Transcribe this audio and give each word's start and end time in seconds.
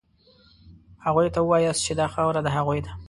هغوی 1.05 1.27
ته 1.33 1.39
ووایاست 1.41 1.81
چې 1.85 1.93
دا 1.99 2.07
خاوره 2.13 2.41
د 2.43 2.47
هغوی 2.55 2.79
ده. 2.85 2.91